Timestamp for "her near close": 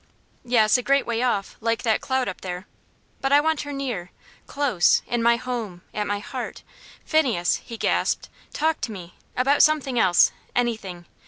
3.61-5.03